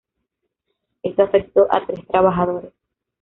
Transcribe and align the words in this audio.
Esto 1.03 1.21
afectó 1.21 1.67
a 1.69 1.85
tres 1.85 2.07
trabajadores. 2.07 2.73